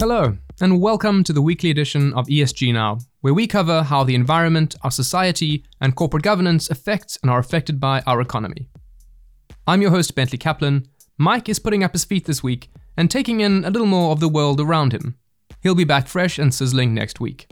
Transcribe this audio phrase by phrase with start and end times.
[0.00, 4.14] Hello, and welcome to the weekly edition of ESG Now, where we cover how the
[4.14, 8.68] environment, our society, and corporate governance affect and are affected by our economy.
[9.66, 10.86] I'm your host, Bentley Kaplan.
[11.18, 14.20] Mike is putting up his feet this week and taking in a little more of
[14.20, 15.16] the world around him.
[15.64, 17.50] He'll be back fresh and sizzling next week.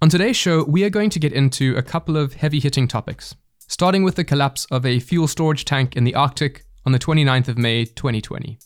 [0.00, 3.34] On today's show, we are going to get into a couple of heavy hitting topics,
[3.66, 7.48] starting with the collapse of a fuel storage tank in the Arctic on the 29th
[7.48, 8.60] of May 2020.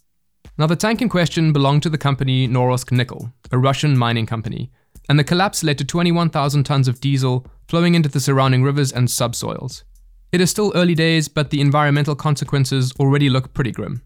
[0.63, 4.71] Now, the tank in question belonged to the company Norilsk Nickel, a Russian mining company,
[5.09, 9.11] and the collapse led to 21,000 tons of diesel flowing into the surrounding rivers and
[9.11, 9.83] subsoils.
[10.31, 14.03] It is still early days, but the environmental consequences already look pretty grim.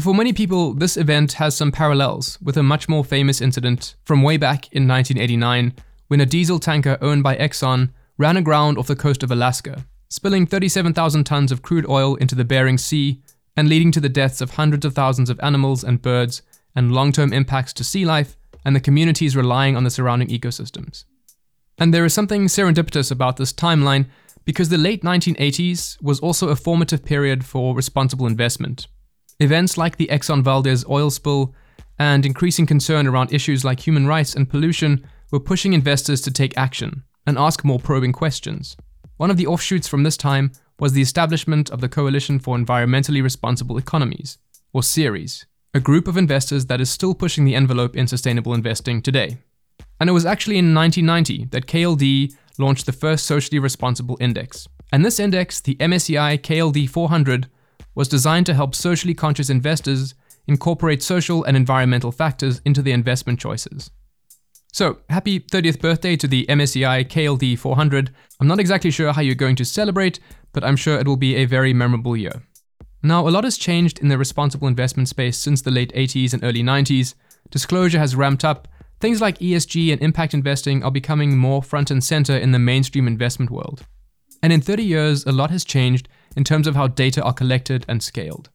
[0.00, 4.24] For many people, this event has some parallels with a much more famous incident from
[4.24, 5.74] way back in 1989
[6.08, 10.44] when a diesel tanker owned by Exxon ran aground off the coast of Alaska, spilling
[10.44, 13.22] 37,000 tons of crude oil into the Bering Sea
[13.56, 16.42] and leading to the deaths of hundreds of thousands of animals and birds
[16.74, 21.04] and long term impacts to sea life and the communities relying on the surrounding ecosystems.
[21.78, 24.06] And there is something serendipitous about this timeline
[24.44, 28.86] because the late 1980s was also a formative period for responsible investment.
[29.40, 31.54] Events like the Exxon Valdez oil spill
[31.98, 36.56] and increasing concern around issues like human rights and pollution were pushing investors to take
[36.56, 38.76] action and ask more probing questions.
[39.16, 43.22] One of the offshoots from this time was the establishment of the Coalition for Environmentally
[43.22, 44.38] Responsible Economies,
[44.72, 49.00] or CERES, a group of investors that is still pushing the envelope in sustainable investing
[49.00, 49.38] today.
[50.00, 54.68] And it was actually in 1990 that KLD launched the first socially responsible index.
[54.92, 57.48] And this index, the MSCI KLD 400,
[57.94, 60.14] was designed to help socially conscious investors
[60.46, 63.90] incorporate social and environmental factors into their investment choices.
[64.74, 68.12] So, happy 30th birthday to the MSCI KLD 400.
[68.40, 70.18] I'm not exactly sure how you're going to celebrate,
[70.52, 72.42] but I'm sure it will be a very memorable year.
[73.00, 76.42] Now, a lot has changed in the responsible investment space since the late 80s and
[76.42, 77.14] early 90s.
[77.52, 78.66] Disclosure has ramped up.
[78.98, 83.06] Things like ESG and impact investing are becoming more front and center in the mainstream
[83.06, 83.86] investment world.
[84.42, 87.84] And in 30 years, a lot has changed in terms of how data are collected
[87.86, 88.50] and scaled.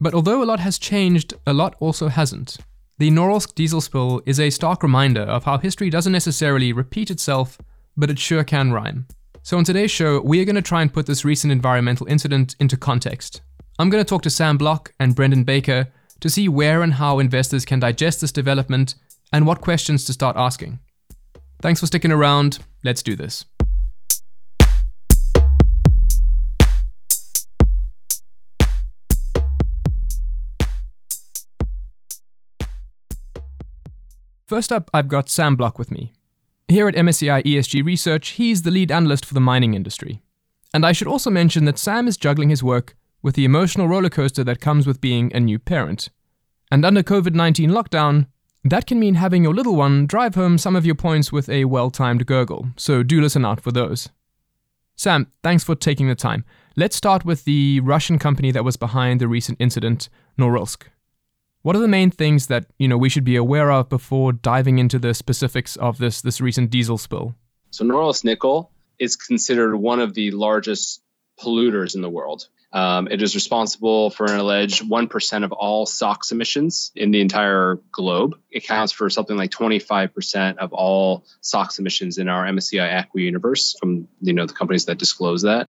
[0.00, 2.56] But although a lot has changed, a lot also hasn't.
[3.02, 7.58] The Norilsk diesel spill is a stark reminder of how history doesn't necessarily repeat itself,
[7.96, 9.08] but it sure can rhyme.
[9.42, 12.54] So, on today's show, we are going to try and put this recent environmental incident
[12.60, 13.40] into context.
[13.80, 15.88] I'm going to talk to Sam Block and Brendan Baker
[16.20, 18.94] to see where and how investors can digest this development
[19.32, 20.78] and what questions to start asking.
[21.60, 22.60] Thanks for sticking around.
[22.84, 23.44] Let's do this.
[34.52, 36.12] First up, I've got Sam Block with me.
[36.68, 40.20] Here at MSCI ESG Research, he's the lead analyst for the mining industry.
[40.74, 44.44] And I should also mention that Sam is juggling his work with the emotional rollercoaster
[44.44, 46.10] that comes with being a new parent.
[46.70, 48.26] And under COVID 19 lockdown,
[48.62, 51.64] that can mean having your little one drive home some of your points with a
[51.64, 54.10] well timed gurgle, so do listen out for those.
[54.96, 56.44] Sam, thanks for taking the time.
[56.76, 60.88] Let's start with the Russian company that was behind the recent incident, Norilsk.
[61.62, 64.78] What are the main things that you know we should be aware of before diving
[64.78, 67.34] into the specifics of this this recent diesel spill?
[67.70, 71.02] So Norilsk nickel is considered one of the largest
[71.40, 72.48] polluters in the world.
[72.72, 77.78] Um, it is responsible for an alleged 1% of all SOx emissions in the entire
[77.92, 78.38] globe.
[78.50, 83.76] It counts for something like 25% of all SOx emissions in our MSCI ACWI universe
[83.78, 85.66] from you know the companies that disclose that.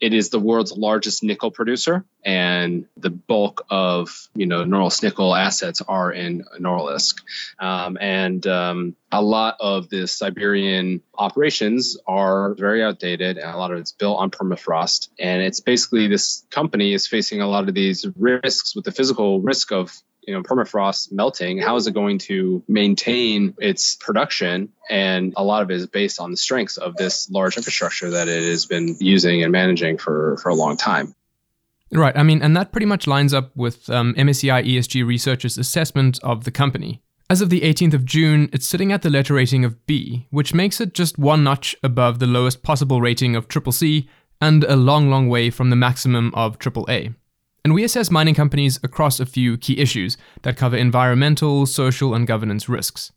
[0.00, 5.34] It is the world's largest nickel producer, and the bulk of you know Norilsk nickel
[5.34, 7.22] assets are in Norilsk,
[7.58, 13.72] um, and um, a lot of the Siberian operations are very outdated, and a lot
[13.72, 15.08] of it's built on permafrost.
[15.18, 19.40] And it's basically this company is facing a lot of these risks with the physical
[19.40, 19.96] risk of
[20.26, 24.70] you know permafrost melting how is it going to maintain its production?
[24.90, 28.28] And a lot of it is based on the strengths of this large infrastructure that
[28.28, 31.14] it has been using and managing for for a long time.
[31.92, 36.18] Right i mean and that pretty much lines up with um, msci esg researchers assessment
[36.22, 37.00] of the company.
[37.28, 40.54] As of the 18th of June, it's sitting at the letter rating of B, which
[40.54, 44.08] makes it just one notch above the lowest possible rating of triple C
[44.40, 47.14] and a long, long way from the maximum of triple A
[47.66, 52.24] and we assess mining companies across a few key issues that cover environmental, social, and
[52.24, 53.10] governance risks.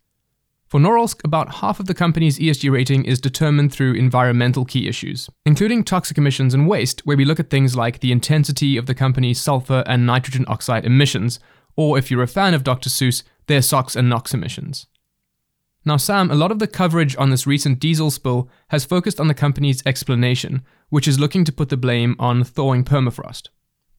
[0.65, 5.29] For Norilsk, about half of the company's ESG rating is determined through environmental key issues,
[5.45, 8.95] including toxic emissions and waste, where we look at things like the intensity of the
[8.95, 11.39] company's sulfur and nitrogen oxide emissions,
[11.75, 12.89] or if you're a fan of Dr.
[12.89, 14.87] Seuss, their SOx and NOx emissions.
[15.85, 19.27] Now, Sam, a lot of the coverage on this recent diesel spill has focused on
[19.27, 23.49] the company's explanation, which is looking to put the blame on thawing permafrost.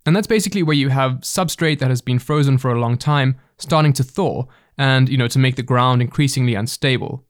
[0.06, 3.36] And that's basically where you have substrate that has been frozen for a long time
[3.58, 4.44] starting to thaw,
[4.78, 7.24] and you know to make the ground increasingly unstable.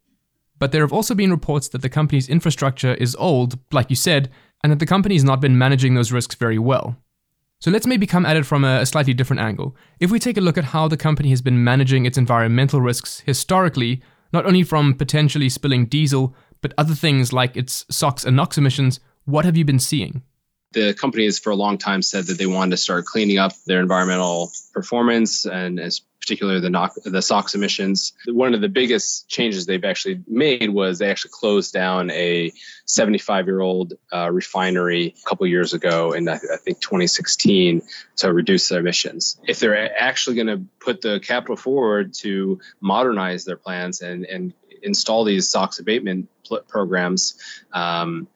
[0.59, 4.31] But there have also been reports that the company's infrastructure is old, like you said,
[4.63, 6.97] and that the company has not been managing those risks very well.
[7.61, 9.77] So let's maybe come at it from a, slightly different angle.
[9.99, 13.21] If we take a look at how the company has been managing its environmental risks
[13.27, 14.03] historically,
[14.33, 19.01] not only from potentially spilling diesel, but other things like its SOx and NOx emissions,
[19.25, 20.23] what have you been seeing?
[20.73, 23.53] The company has for a long time said that they wanted to start cleaning up
[23.67, 28.13] their environmental performance and as particularly the NOx, the SOx emissions.
[28.27, 32.53] One of the biggest changes they've actually made was they actually closed down a
[32.85, 37.83] 75 year old uh, refinery a couple years ago in I think 2016
[38.17, 39.41] to reduce their emissions.
[39.49, 44.53] If they're actually going to put the capital forward to modernize their plants and and
[44.83, 47.39] install these SOx abatement pl- programs.
[47.73, 48.29] Um,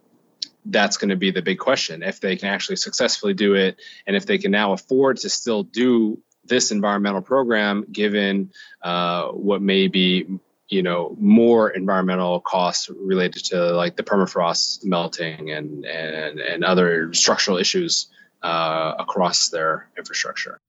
[0.65, 2.03] that's going to be the big question.
[2.03, 5.63] If they can actually successfully do it and if they can now afford to still
[5.63, 8.53] do this environmental program given
[8.83, 10.27] uh, what may be
[10.69, 17.13] you know more environmental costs related to like the permafrost melting and and, and other
[17.13, 18.09] structural issues
[18.43, 20.61] uh, across their infrastructure.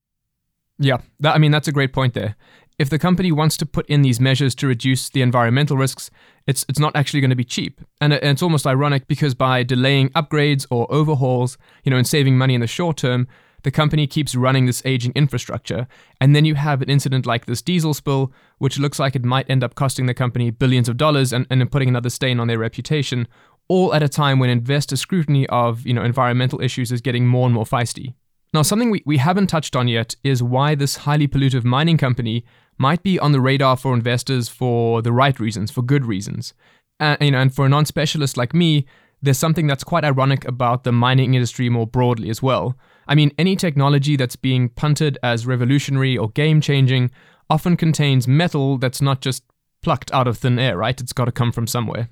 [0.78, 2.36] Yeah that, i mean that's a great point there.
[2.78, 6.10] If the company wants to put in these measures to reduce the environmental risks,
[6.46, 7.80] it's it's not actually going to be cheap.
[8.00, 12.38] And, and it's almost ironic because by delaying upgrades or overhauls, you know, and saving
[12.38, 13.26] money in the short term,
[13.62, 15.88] the company keeps running this aging infrastructure,
[16.20, 19.50] and then you have an incident like this diesel spill, which looks like it might
[19.50, 22.58] end up costing the company billions of dollars and, and putting another stain on their
[22.58, 23.26] reputation,
[23.66, 27.46] all at a time when investor scrutiny of you know environmental issues is getting more
[27.46, 28.14] and more feisty.
[28.54, 32.44] Now, something we, we haven't touched on yet is why this highly pollutive mining company
[32.78, 36.54] might be on the radar for investors for the right reasons, for good reasons.
[37.00, 38.86] And, you know, and for a non-specialist like me,
[39.20, 42.76] there's something that's quite ironic about the mining industry more broadly as well.
[43.08, 47.10] I mean, any technology that's being punted as revolutionary or game-changing
[47.48, 49.42] often contains metal that's not just
[49.82, 51.00] plucked out of thin air, right?
[51.00, 52.08] It's got to come from somewhere.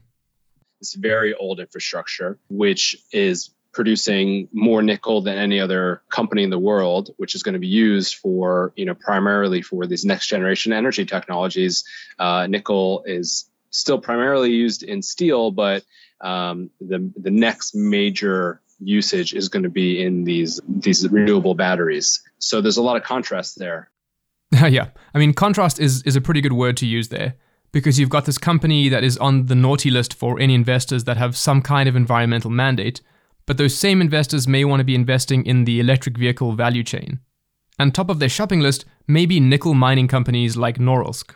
[0.80, 6.58] It's very old infrastructure, which is producing more nickel than any other company in the
[6.58, 10.72] world, which is going to be used for, you know, primarily for these next generation
[10.72, 11.84] energy technologies.
[12.18, 15.84] Uh, nickel is still primarily used in steel, but
[16.20, 22.22] um, the the next major usage is going to be in these these renewable batteries.
[22.38, 23.90] So there's a lot of contrast there.
[24.52, 27.34] yeah, I mean, contrast is is a pretty good word to use there
[27.72, 31.16] because you've got this company that is on the naughty list for any investors that
[31.16, 33.00] have some kind of environmental mandate
[33.46, 37.20] but those same investors may want to be investing in the electric vehicle value chain.
[37.78, 41.34] And top of their shopping list may be nickel mining companies like Norilsk.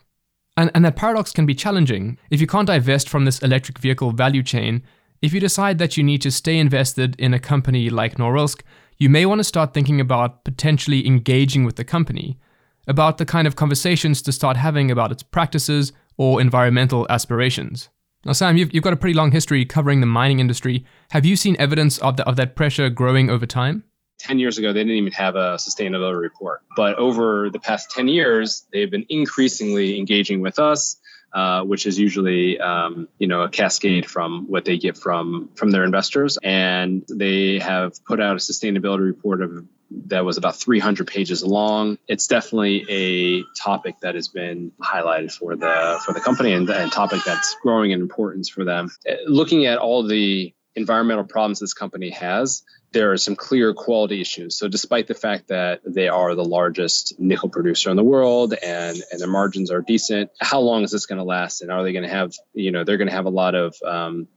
[0.57, 2.19] And, and that paradox can be challenging.
[2.31, 4.83] If you can't divest from this electric vehicle value chain,
[5.21, 8.63] if you decide that you need to stay invested in a company like Norilsk,
[8.99, 12.39] you may want to start thinking about potentially engaging with the company,
[12.87, 17.89] about the kind of conversations to start having about its practices or environmental aspirations.
[18.25, 20.85] Now, Sam, you've, you've got a pretty long history covering the mining industry.
[21.11, 23.85] Have you seen evidence of, the, of that pressure growing over time?
[24.19, 26.63] 10 years ago, they didn't even have a sustainability report.
[26.77, 30.97] But over the past 10 years, they've been increasingly engaging with us.
[31.35, 35.71] Uh, which is usually um, you know a cascade from what they get from from
[35.71, 41.07] their investors and they have put out a sustainability report of that was about 300
[41.07, 41.99] pages long.
[42.07, 46.89] It's definitely a topic that has been highlighted for the for the company and a
[46.89, 48.91] topic that's growing in importance for them.
[49.09, 54.21] Uh, looking at all the environmental problems this company has, there are some clear quality
[54.21, 54.59] issues.
[54.59, 59.03] So, despite the fact that they are the largest nickel producer in the world and,
[59.11, 61.61] and their margins are decent, how long is this going to last?
[61.63, 63.75] And are they going to have, you know, they're going to have a lot of
[63.85, 64.29] um,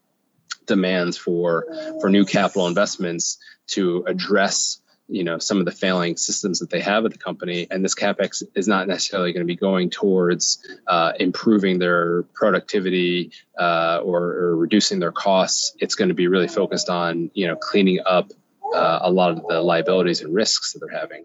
[0.66, 1.66] demands for
[2.00, 4.81] for new capital investments to address
[5.12, 7.68] you know some of the failing systems that they have at the company.
[7.70, 13.32] And this capex is not necessarily going to be going towards uh, improving their productivity
[13.60, 15.76] uh, or, or, reducing their costs.
[15.80, 18.32] It's going to be really focused on you know cleaning up
[18.74, 21.24] uh, a lot of the liabilities and risks that they're having.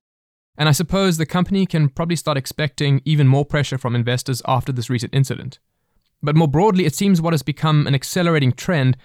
[0.58, 4.72] And i suppose the company can probably start expecting even more pressure from investors after
[4.72, 5.58] this recent incident.
[6.22, 8.96] But more broadly it seems what has become an accelerating trend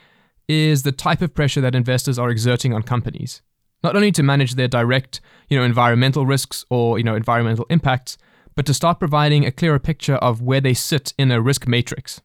[0.48, 3.42] is the type of pressure that investors are exerting on companies
[3.84, 8.18] not only to manage their direct, you know, environmental risks or, you know, environmental impacts,
[8.56, 12.22] but to start providing a clearer picture of where they sit in a risk matrix.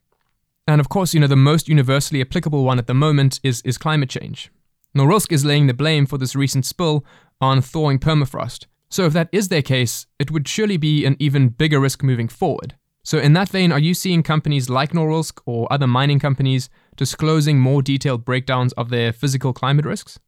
[0.67, 3.77] And of course, you know, the most universally applicable one at the moment is, is
[3.77, 4.51] climate change.
[4.95, 7.05] Norilsk is laying the blame for this recent spill
[7.39, 8.65] on thawing permafrost.
[8.89, 12.27] So if that is their case, it would surely be an even bigger risk moving
[12.27, 12.75] forward.
[13.03, 17.59] So in that vein, are you seeing companies like Norilsk or other mining companies disclosing
[17.59, 20.19] more detailed breakdowns of their physical climate risks?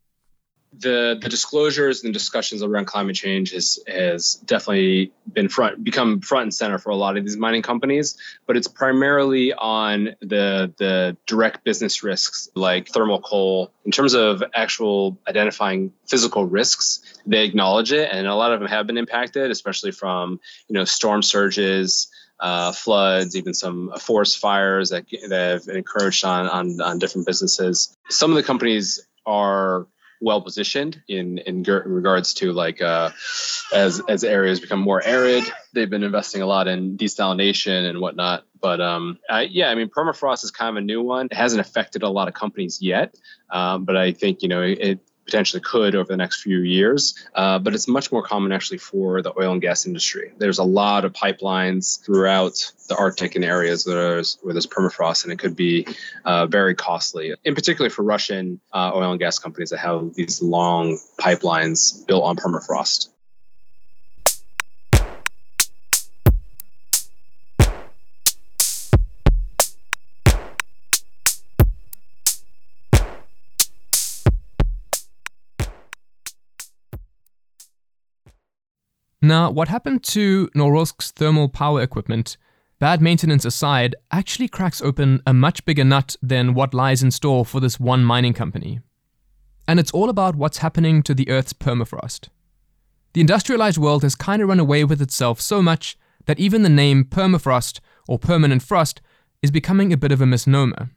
[0.78, 6.44] The the disclosures and discussions around climate change has has definitely been front become front
[6.44, 11.18] and center for a lot of these mining companies, but it's primarily on the the
[11.26, 13.72] direct business risks like thermal coal.
[13.84, 18.70] In terms of actual identifying physical risks, they acknowledge it, and a lot of them
[18.70, 22.10] have been impacted, especially from you know storm surges.
[22.42, 27.94] Uh, floods, even some forest fires that, that have encouraged on, on on different businesses.
[28.10, 29.88] Some of the companies are
[30.22, 33.10] well positioned in in regards to like uh,
[33.74, 35.44] as as areas become more arid.
[35.74, 38.44] They've been investing a lot in desalination and whatnot.
[38.62, 41.28] But um, uh, yeah, I mean, permafrost is kind of a new one.
[41.28, 43.16] It hasn't affected a lot of companies yet,
[43.50, 45.00] um, but I think you know it,
[45.30, 47.14] potentially could over the next few years.
[47.36, 50.34] Uh, but it's much more common actually for the oil and gas industry.
[50.38, 52.56] There's a lot of pipelines throughout
[52.88, 55.88] the Arctic and areas where there's, permafrost, and it could be
[56.26, 60.42] uh, very costly, in particular for Russian uh, oil and gas companies that have these
[60.42, 63.10] long pipelines built on permafrost.
[79.30, 82.36] Now, what happened to Norilsk's thermal power equipment,
[82.80, 87.46] bad maintenance aside, actually cracks open a much bigger nut than what lies in store
[87.46, 88.80] for this one mining company.
[89.68, 92.30] And it's all about what's happening to the Earth's permafrost.
[93.14, 95.96] The industrialized world has kind of run away with itself so much
[96.26, 99.00] that even the name permafrost or permanent frost
[99.44, 100.90] is becoming a bit of a misnomer.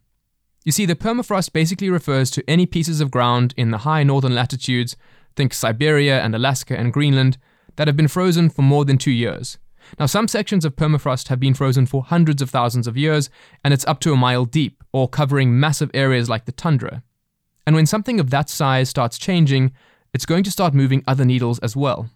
[0.65, 4.35] You see, the permafrost basically refers to any pieces of ground in the high northern
[4.35, 4.97] latitudes,
[5.37, 7.37] think Siberia and Alaska and Greenland,
[7.76, 9.59] that have been frozen for more than two years.
[9.99, 13.31] Now, some sections of permafrost have been frozen for hundreds of thousands of years,
[13.64, 17.02] and it's up to a mile deep, or covering massive areas like the tundra.
[17.67, 19.73] And when something of that size starts changing,
[20.12, 22.11] it's going to start moving other needles as well.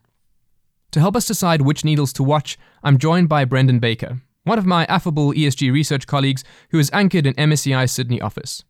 [0.92, 4.66] To help us decide which needles to watch, I'm joined by Brendan Baker, one of
[4.66, 8.64] my affable ESG research colleagues who is anchored in MSCI's Sydney office.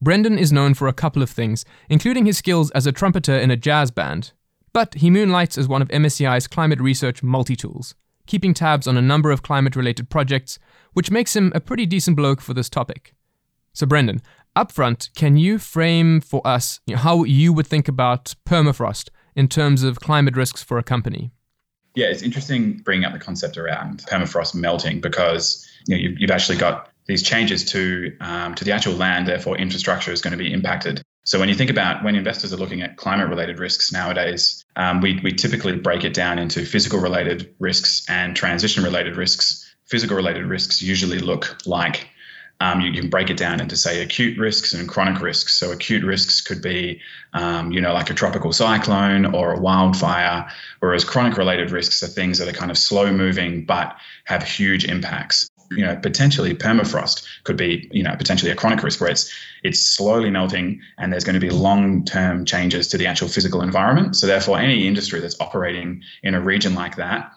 [0.00, 3.50] Brendan is known for a couple of things, including his skills as a trumpeter in
[3.50, 4.32] a jazz band,
[4.78, 7.96] but he moonlights as one of MSCI's climate research multi tools,
[8.28, 10.56] keeping tabs on a number of climate related projects,
[10.92, 13.12] which makes him a pretty decent bloke for this topic.
[13.72, 14.22] So, Brendan,
[14.54, 19.98] upfront, can you frame for us how you would think about permafrost in terms of
[19.98, 21.32] climate risks for a company?
[21.96, 26.30] Yeah, it's interesting bringing up the concept around permafrost melting because you know, you've, you've
[26.30, 30.38] actually got these changes to um, to the actual land, therefore infrastructure is going to
[30.38, 31.02] be impacted.
[31.28, 35.02] So when you think about when investors are looking at climate related risks nowadays, um,
[35.02, 39.70] we, we typically break it down into physical related risks and transition related risks.
[39.84, 42.08] Physical related risks usually look like
[42.60, 45.52] um, you can break it down into say acute risks and chronic risks.
[45.52, 47.02] So acute risks could be,
[47.34, 52.06] um, you know, like a tropical cyclone or a wildfire, whereas chronic related risks are
[52.06, 57.26] things that are kind of slow moving but have huge impacts you know, potentially permafrost
[57.44, 59.32] could be, you know, potentially a chronic risk where it's
[59.62, 64.16] it's slowly melting and there's going to be long-term changes to the actual physical environment.
[64.16, 67.32] So therefore, any industry that's operating in a region like that,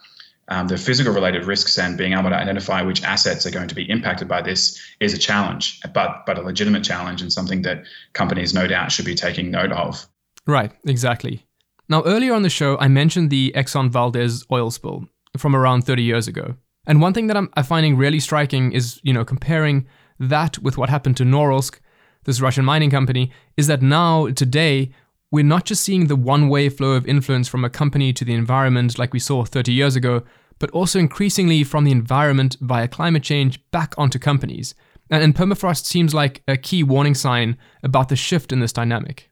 [0.47, 3.75] um, the physical related risks and being able to identify which assets are going to
[3.75, 7.83] be impacted by this is a challenge, but but a legitimate challenge and something that
[8.13, 10.07] companies no doubt should be taking note of.
[10.45, 11.45] Right, exactly.
[11.87, 15.07] Now, earlier on the show, I mentioned the Exxon Valdez oil spill
[15.37, 16.55] from around 30 years ago.
[16.85, 19.87] And one thing that I'm, finding really striking is, you know, comparing
[20.19, 21.79] that with what happened to Norilsk,
[22.23, 24.91] this Russian mining company, is that now, today,
[25.31, 28.33] we're not just seeing the one way flow of influence from a company to the
[28.33, 30.23] environment like we saw 30 years ago,
[30.59, 34.75] but also increasingly from the environment via climate change back onto companies.
[35.09, 39.29] And, and permafrost seems like a key warning sign about the shift in this dynamic.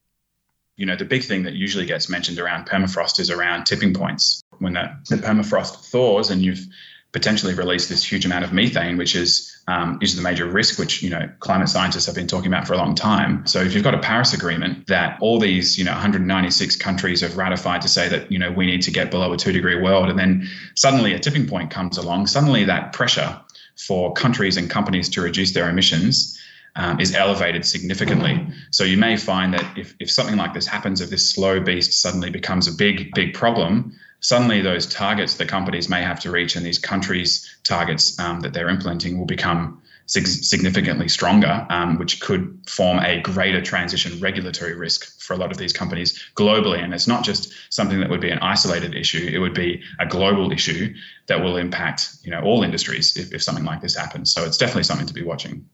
[0.78, 4.42] You know, the big thing that usually gets mentioned around permafrost is around tipping points.
[4.60, 6.66] When the, the permafrost thaws and you've
[7.12, 11.02] potentially release this huge amount of methane, which is um, is the major risk, which
[11.02, 13.46] you know climate scientists have been talking about for a long time.
[13.48, 17.38] So if you've got a Paris Agreement that all these you know 196 countries have
[17.38, 20.10] ratified to say that you know we need to get below a two degree world,
[20.10, 23.40] and then suddenly a tipping point comes along, suddenly that pressure
[23.76, 26.36] for countries and companies to reduce their emissions.
[26.76, 28.48] Um, is elevated significantly.
[28.70, 32.00] So you may find that if, if something like this happens, if this slow beast
[32.00, 36.56] suddenly becomes a big, big problem, suddenly those targets that companies may have to reach
[36.56, 42.20] and these countries' targets um, that they're implementing will become sig- significantly stronger, um, which
[42.20, 46.84] could form a greater transition regulatory risk for a lot of these companies globally.
[46.84, 50.06] And it's not just something that would be an isolated issue; it would be a
[50.06, 50.94] global issue
[51.28, 54.34] that will impact you know all industries if, if something like this happens.
[54.34, 55.66] So it's definitely something to be watching.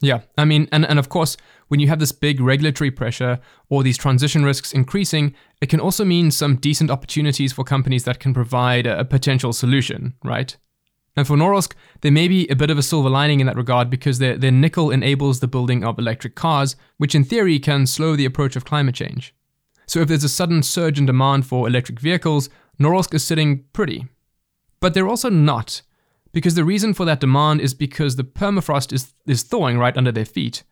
[0.00, 1.36] Yeah, I mean, and and of course
[1.68, 6.04] when you have this big regulatory pressure or these transition risks increasing, it can also
[6.04, 10.56] mean some decent opportunities for companies that can provide a, potential solution, right?
[11.16, 13.88] And for Norilsk, there may be a bit of a silver lining in that regard
[13.88, 18.16] because their, their nickel enables the building of electric cars, which in theory can slow
[18.16, 19.34] the approach of climate change.
[19.86, 22.48] So if there's a sudden surge in demand for electric vehicles,
[22.80, 24.06] Norilsk is sitting pretty.
[24.80, 25.82] But they're also not,
[26.32, 30.12] because the reason for that demand is because the permafrost is, is thawing right under
[30.12, 30.64] their feet.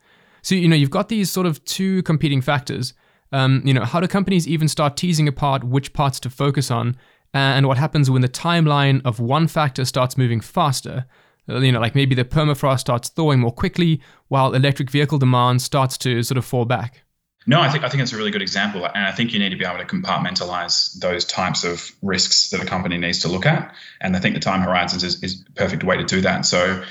[0.42, 2.94] So, you know, you've got these sort of two competing factors.
[3.32, 6.96] Um, you know, how do companies even start teasing apart which parts to focus on
[7.34, 11.06] and what happens when the timeline of one factor starts moving faster?
[11.48, 15.62] Uh, you know, like maybe the permafrost starts thawing more quickly while electric vehicle demand
[15.62, 17.02] starts to sort of fall back.
[17.44, 19.48] No, I think I think it's a really good example, and I think you need
[19.50, 23.46] to be able to compartmentalize those types of risks that a company needs to look
[23.46, 26.46] at, and I think the time horizons is, is a perfect way to do that.
[26.46, 26.84] So,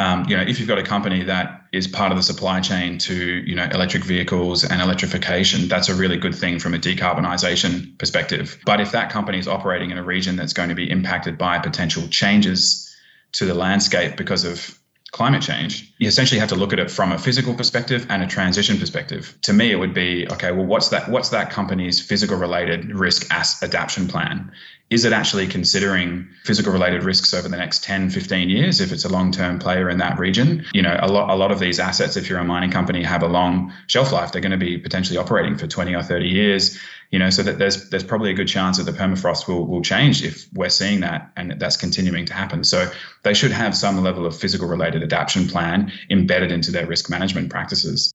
[0.00, 2.96] um, you know, if you've got a company that is part of the supply chain
[2.96, 7.98] to you know electric vehicles and electrification, that's a really good thing from a decarbonisation
[7.98, 8.58] perspective.
[8.64, 11.58] But if that company is operating in a region that's going to be impacted by
[11.58, 12.90] potential changes
[13.32, 14.79] to the landscape because of
[15.12, 18.26] climate change, you essentially have to look at it from a physical perspective and a
[18.26, 19.36] transition perspective.
[19.42, 20.52] To me, it would be okay.
[20.52, 21.08] Well, what's that?
[21.08, 24.52] What's that company's physical related risk as adaptation plan?
[24.90, 29.04] Is it actually considering physical related risks over the next 10, 15 years if it's
[29.04, 30.64] a long term player in that region?
[30.72, 33.22] You know, a lot, a lot of these assets, if you're a mining company, have
[33.22, 34.32] a long shelf life.
[34.32, 36.78] They're going to be potentially operating for 20 or 30 years
[37.10, 39.82] you know, so that there's there's probably a good chance that the permafrost will will
[39.82, 42.62] change if we're seeing that and that's continuing to happen.
[42.64, 42.90] So
[43.24, 47.50] they should have some level of physical related adaptation plan embedded into their risk management
[47.50, 48.12] practices.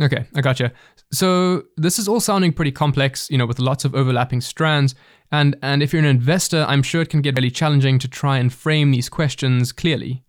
[0.00, 0.72] Okay, I gotcha.
[1.12, 4.94] So this is all sounding pretty complex, you know, with lots of overlapping strands.
[5.32, 8.38] And and if you're an investor, I'm sure it can get really challenging to try
[8.38, 10.22] and frame these questions clearly.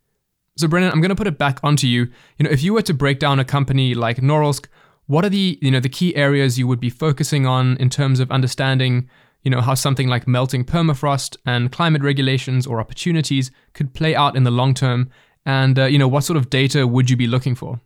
[0.57, 2.09] So Brendan, I'm going to put it back onto you.
[2.37, 4.65] You know, if you were to break down a company like Norilsk,
[5.09, 8.19] what are the you know the key areas you would be focusing on in terms
[8.19, 9.09] of understanding
[9.41, 14.35] you know how something like melting permafrost and climate regulations or opportunities could play out
[14.35, 15.09] in the long term?
[15.47, 17.81] And uh, you know what sort of data would you be looking for?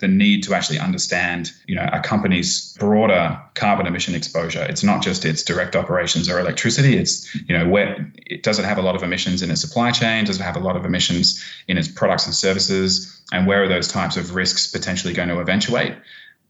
[0.00, 4.62] The need to actually understand you know a company's broader carbon emission exposure.
[4.68, 6.98] It's not just its direct operations or electricity.
[6.98, 9.92] It's you know where it does it have a lot of emissions in its supply
[9.92, 10.26] chain?
[10.26, 13.18] Does it have a lot of emissions in its products and services?
[13.32, 15.94] And where are those types of risks potentially going to eventuate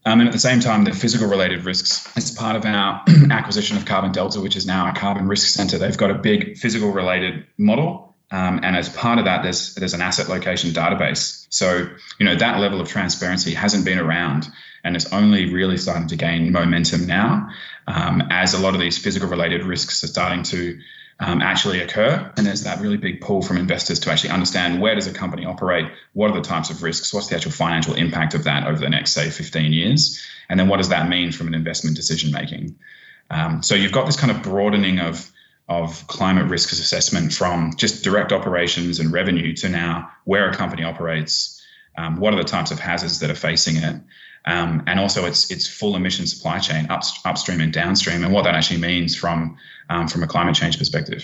[0.07, 3.75] um, and at the same time, the physical related risks, as part of our acquisition
[3.75, 6.91] of Carbon Delta, which is now a carbon risk center, they've got a big physical
[6.91, 8.15] related model.
[8.31, 11.45] Um, and as part of that, there's there's an asset location database.
[11.49, 11.89] So
[12.19, 14.47] you know that level of transparency hasn't been around,
[14.81, 17.49] and it's only really starting to gain momentum now,
[17.85, 20.79] um, as a lot of these physical related risks are starting to
[21.19, 22.31] um, actually occur.
[22.37, 25.45] And there's that really big pull from investors to actually understand where does a company
[25.45, 28.79] operate, what are the types of risks, what's the actual financial impact of that over
[28.79, 32.31] the next, say, 15 years, and then what does that mean from an investment decision
[32.31, 32.77] making.
[33.29, 35.31] Um, so you've got this kind of broadening of
[35.69, 40.83] of climate risk assessment from just direct operations and revenue to now where a company
[40.83, 41.61] operates,
[41.97, 43.95] um, what are the types of hazards that are facing it,
[44.47, 48.45] um, and also its its full emission supply chain up, upstream and downstream, and what
[48.45, 49.57] that actually means from
[49.89, 51.23] um, from a climate change perspective.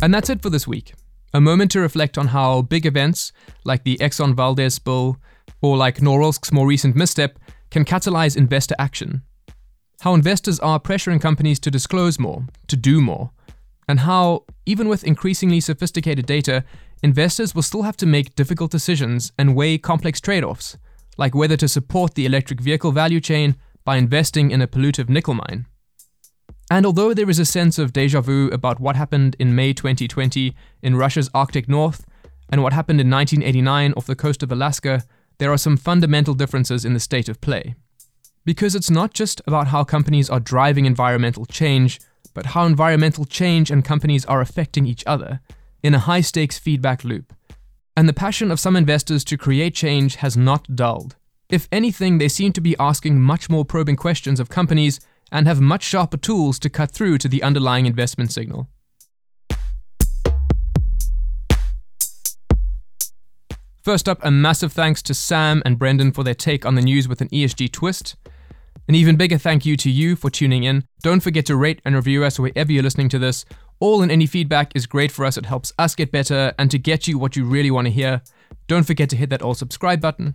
[0.00, 0.94] And that's it for this week.
[1.32, 3.32] A moment to reflect on how big events
[3.64, 5.16] like the Exxon Valdez spill
[5.62, 7.38] or like Norilsk's more recent misstep
[7.70, 9.22] can catalyze investor action.
[10.00, 13.30] How investors are pressuring companies to disclose more, to do more,
[13.88, 16.64] and how, even with increasingly sophisticated data,
[17.02, 20.76] investors will still have to make difficult decisions and weigh complex trade offs,
[21.18, 25.34] like whether to support the electric vehicle value chain by investing in a pollutive nickel
[25.34, 25.66] mine.
[26.70, 30.54] And although there is a sense of deja vu about what happened in May 2020
[30.82, 32.06] in Russia's Arctic North
[32.48, 35.02] and what happened in 1989 off the coast of Alaska,
[35.38, 37.74] there are some fundamental differences in the state of play.
[38.44, 42.00] Because it's not just about how companies are driving environmental change,
[42.34, 45.40] but how environmental change and companies are affecting each other
[45.82, 47.32] in a high stakes feedback loop.
[47.96, 51.16] And the passion of some investors to create change has not dulled.
[51.48, 54.98] If anything, they seem to be asking much more probing questions of companies
[55.30, 58.68] and have much sharper tools to cut through to the underlying investment signal.
[63.82, 67.06] First up, a massive thanks to Sam and Brendan for their take on the news
[67.06, 68.16] with an ESG twist.
[68.86, 70.84] An even bigger thank you to you for tuning in.
[71.02, 73.46] Don't forget to rate and review us wherever you're listening to this.
[73.80, 75.38] All and any feedback is great for us.
[75.38, 78.22] It helps us get better and to get you what you really want to hear.
[78.66, 80.34] Don't forget to hit that all subscribe button.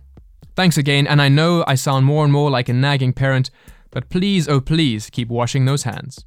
[0.56, 3.50] Thanks again, and I know I sound more and more like a nagging parent,
[3.90, 6.24] but please, oh please, keep washing those hands.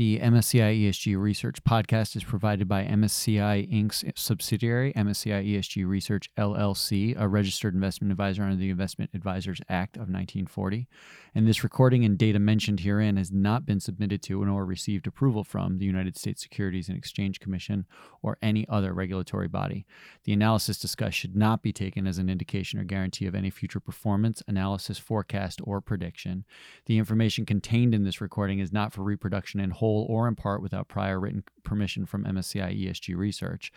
[0.00, 7.14] The MSCI ESG Research podcast is provided by MSCI Inc.'s subsidiary, MSCI ESG Research LLC,
[7.20, 10.88] a registered investment advisor under the Investment Advisors Act of 1940.
[11.34, 15.44] And this recording and data mentioned herein has not been submitted to nor received approval
[15.44, 17.84] from the United States Securities and Exchange Commission
[18.22, 19.84] or any other regulatory body.
[20.24, 23.80] The analysis discussed should not be taken as an indication or guarantee of any future
[23.80, 26.46] performance, analysis, forecast, or prediction.
[26.86, 30.36] The information contained in this recording is not for reproduction in whole whole or in
[30.36, 33.72] part without prior written permission from MSCI ESG Research.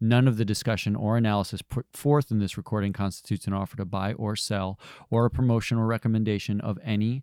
[0.00, 3.84] None of the discussion or analysis put forth in this recording constitutes an offer to
[3.84, 4.78] buy or sell
[5.10, 7.22] or a promotion or recommendation of any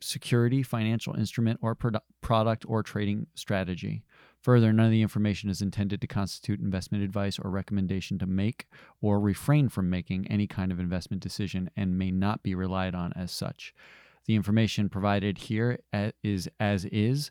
[0.00, 1.76] security, financial instrument, or
[2.20, 4.04] product or trading strategy.
[4.40, 8.66] Further, none of the information is intended to constitute investment advice or recommendation to make
[9.00, 13.12] or refrain from making any kind of investment decision and may not be relied on
[13.14, 13.74] as such.
[14.26, 16.10] The information provided here uh,
[16.60, 17.30] as is